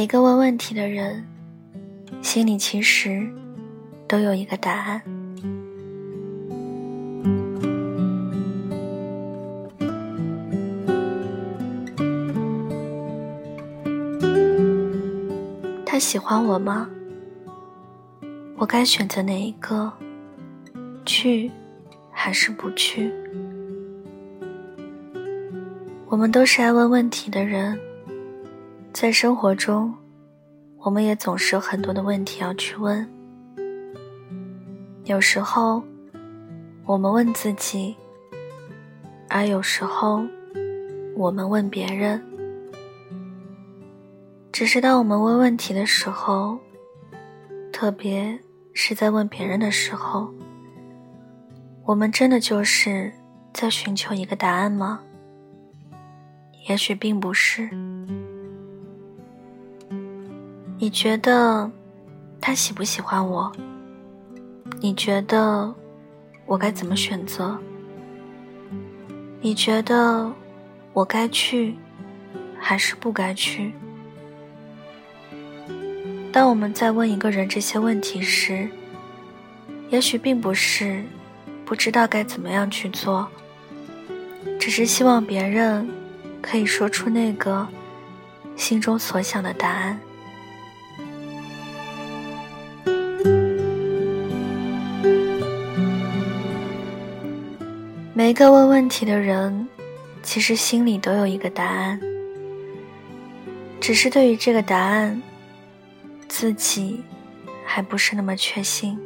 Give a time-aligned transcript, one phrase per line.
[0.00, 1.26] 每个问问题的人，
[2.22, 3.28] 心里其实
[4.06, 5.02] 都有一个答案。
[15.84, 16.88] 他喜欢我吗？
[18.56, 19.92] 我该选择哪一个？
[21.04, 21.50] 去，
[22.12, 23.12] 还是不去？
[26.06, 27.76] 我们都是爱问问题的人。
[28.92, 29.94] 在生活中，
[30.78, 33.08] 我们也总是有很多的问题要去问。
[35.04, 35.82] 有时候，
[36.84, 37.94] 我们问自己，
[39.28, 40.22] 而有时候，
[41.16, 42.20] 我们问别人。
[44.50, 46.58] 只是当我们问问题的时候，
[47.72, 48.36] 特别
[48.72, 50.28] 是在问别人的时候，
[51.84, 53.12] 我们真的就是
[53.52, 55.00] 在寻求一个答案吗？
[56.68, 57.70] 也许并不是。
[60.80, 61.68] 你觉得
[62.40, 63.50] 他喜不喜欢我？
[64.80, 65.74] 你觉得
[66.46, 67.58] 我该怎么选择？
[69.40, 70.32] 你觉得
[70.92, 71.74] 我该去
[72.60, 73.72] 还是不该去？
[76.30, 78.68] 当我们在问一个人这些问题时，
[79.88, 81.02] 也许并不是
[81.64, 83.26] 不知道该怎么样去做，
[84.60, 85.88] 只是希望别人
[86.40, 87.66] 可以说出那个
[88.54, 89.98] 心中所想的答案。
[98.18, 99.68] 每个问问题的人，
[100.24, 102.00] 其实心里都有一个答案，
[103.80, 105.22] 只是对于这个答案，
[106.28, 107.00] 自己
[107.64, 108.98] 还不是那么确信。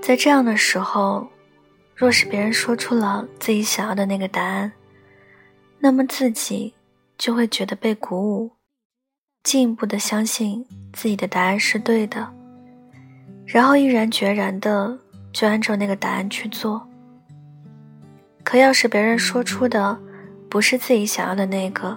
[0.00, 1.26] 在这样的时候，
[1.96, 4.70] 若是别人说出了自己想要的那个答案，
[5.80, 6.74] 那么自己
[7.18, 8.52] 就会觉得被鼓舞，
[9.42, 12.32] 进一步的相信自己的答案是对的，
[13.44, 14.96] 然后毅然决然的
[15.32, 16.86] 就按照那个答案去做。
[18.42, 19.96] 可要是别人说出的
[20.48, 21.96] 不是自己想要的那个，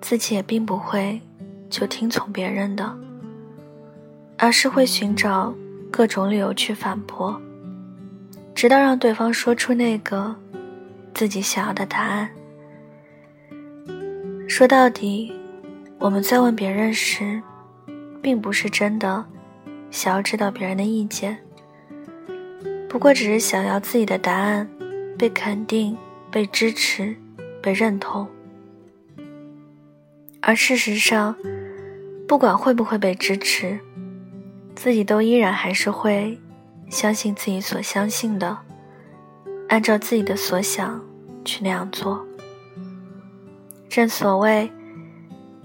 [0.00, 1.20] 自己也并不会
[1.68, 2.96] 就听从别人的，
[4.38, 5.54] 而是会寻找
[5.90, 7.38] 各种理由去反驳，
[8.54, 10.34] 直到让对方说出那个
[11.12, 12.30] 自己想要的答案。
[14.48, 15.30] 说到底，
[15.98, 17.42] 我们在问别人时，
[18.22, 19.22] 并不是真的
[19.90, 21.36] 想要知道别人的意见，
[22.88, 24.66] 不过只是想要自己的答案。
[25.18, 25.98] 被肯定、
[26.30, 27.16] 被支持、
[27.60, 28.28] 被认同，
[30.40, 31.34] 而事实上，
[32.28, 33.80] 不管会不会被支持，
[34.76, 36.38] 自己都依然还是会
[36.88, 38.56] 相信自己所相信的，
[39.68, 41.04] 按照自己的所想
[41.44, 42.24] 去那样做。
[43.88, 44.70] 正所谓，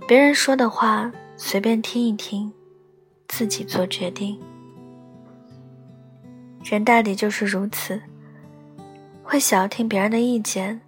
[0.07, 2.51] 别人说的话随便听一听，
[3.27, 4.39] 自己做决定。
[6.63, 8.01] 人大抵就是如此。
[9.23, 10.79] 会想要听别人的意见，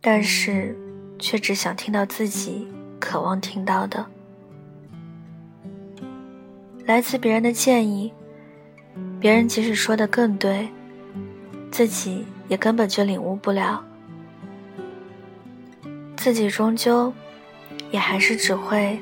[0.00, 0.74] 但是
[1.18, 2.66] 却只想听到自己
[3.00, 4.06] 渴望听到的。
[6.86, 8.12] 来自别人的建议，
[9.20, 10.68] 别人即使说的更对，
[11.70, 13.84] 自己也根本就领悟不了。
[16.16, 17.12] 自己终究
[17.90, 18.98] 也还是只会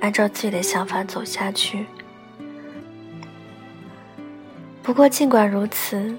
[0.00, 1.84] 按照自己的想法走下去。
[4.82, 6.16] 不过，尽管如此。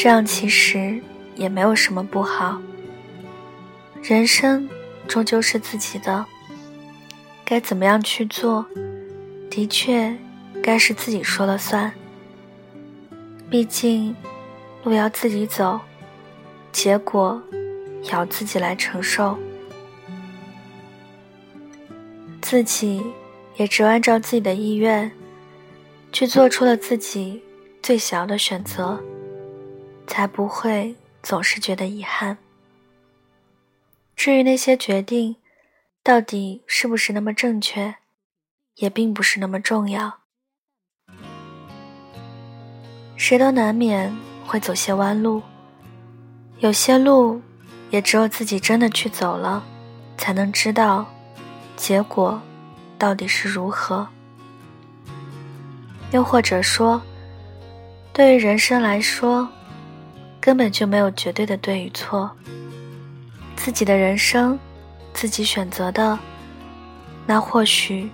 [0.00, 1.02] 这样其实
[1.34, 2.62] 也没有什么不好。
[4.00, 4.68] 人生
[5.08, 6.24] 终究是自己的，
[7.44, 8.64] 该怎么样去做，
[9.50, 10.16] 的确
[10.62, 11.92] 该是自己说了算。
[13.50, 14.14] 毕竟
[14.84, 15.80] 路要自己走，
[16.70, 17.42] 结果
[18.04, 19.36] 也要自己来承受。
[22.40, 23.02] 自己
[23.56, 25.10] 也只按照自己的意愿，
[26.12, 27.42] 去做出了自己
[27.82, 29.02] 最想要的选择。
[30.08, 32.36] 才不会总是觉得遗憾。
[34.16, 35.36] 至于那些决定
[36.02, 37.94] 到底是不是那么正确，
[38.76, 40.18] 也并不是那么重要。
[43.16, 44.12] 谁都难免
[44.44, 45.42] 会走些弯路，
[46.58, 47.40] 有些路
[47.90, 49.62] 也只有自己真的去走了，
[50.16, 51.06] 才能知道
[51.76, 52.40] 结果
[52.96, 54.08] 到底是如何。
[56.12, 57.00] 又或者说，
[58.12, 59.48] 对于人生来说，
[60.48, 62.34] 根本就没有绝对的对与错。
[63.54, 64.58] 自己的人生
[65.12, 66.18] 自己选择的
[67.26, 68.08] 那或许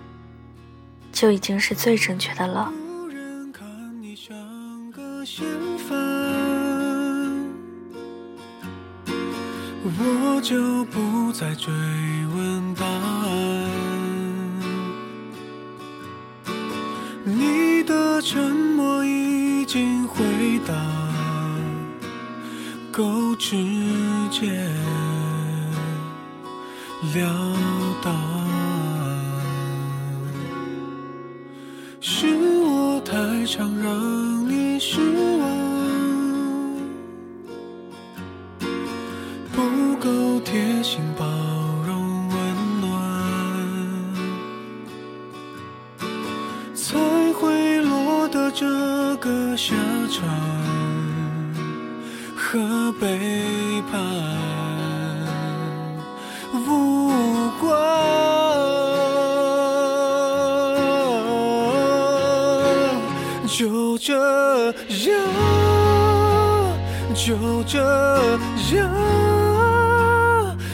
[1.13, 2.73] 就已经是最正确的了。
[9.85, 11.73] 我就不再追
[12.35, 13.71] 问答案。
[17.23, 18.21] 你的
[22.97, 23.57] 够直
[24.31, 24.53] 接
[27.13, 27.57] 了
[28.05, 28.15] 当。
[32.01, 32.29] 是
[32.61, 35.01] 我太常让你失
[35.41, 35.43] 望，
[39.53, 41.27] 不够贴心包
[41.85, 42.37] 容温
[42.81, 42.87] 暖，
[46.77, 46.97] 才
[47.33, 48.65] 会落得这
[49.17, 49.75] 个下
[50.13, 50.25] 场
[52.55, 54.01] 和背叛
[56.55, 57.11] 无
[57.61, 57.67] 关。
[63.49, 64.15] 就这
[65.11, 65.19] 样，
[67.13, 67.79] 就这
[68.77, 68.83] 样，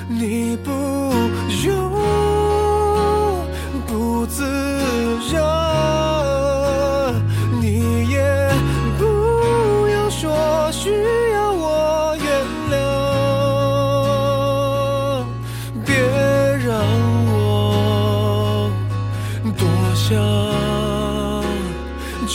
[0.08, 0.70] 你不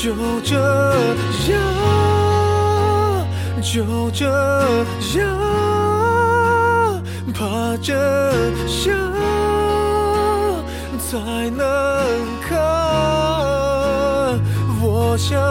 [0.05, 0.13] 就
[0.43, 0.53] 这
[1.49, 1.57] 样，
[3.59, 4.23] 就这
[5.17, 5.25] 样，
[7.33, 7.89] 怕真
[8.67, 8.93] 相
[10.99, 11.65] 才能
[12.47, 12.53] 看。
[14.79, 15.41] 我想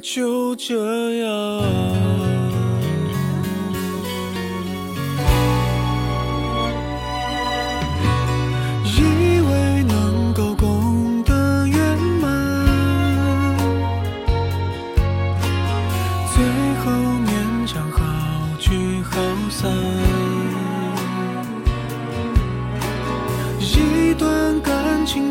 [0.00, 0.74] 就这
[1.22, 1.26] 样。
[8.84, 12.24] 以为能够功德圆满，
[16.34, 16.44] 最
[16.82, 16.90] 后
[17.26, 17.98] 勉强好
[18.58, 19.20] 聚好
[19.50, 19.70] 散。
[23.58, 25.30] 一段感情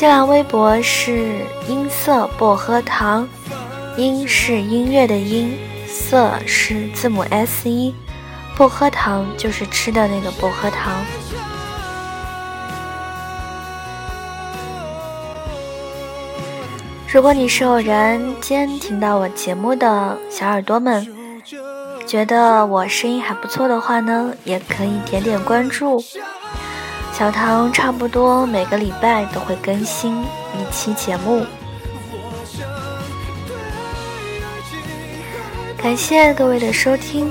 [0.00, 3.28] 新浪微博是音色薄荷糖，
[3.98, 5.54] 音是音乐的音，
[5.86, 7.94] 色是字母 S 一，
[8.56, 11.04] 薄荷糖就是吃的那个薄荷糖。
[17.12, 21.06] 如果你是偶然间听到我节目的小耳朵们，
[22.06, 26.02] 觉得我声音还不错的话呢，也可以点点关注。
[27.20, 31.44] 小唐差不多每个礼拜都会更新一期节目。
[35.76, 37.30] 感谢各位的收听，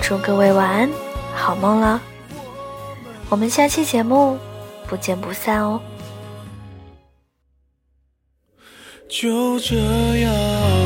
[0.00, 0.90] 祝各位晚安，
[1.34, 2.00] 好梦了。
[3.28, 4.38] 我们下期节目
[4.86, 5.78] 不见不散哦。
[9.10, 9.76] 就这
[10.20, 10.81] 样。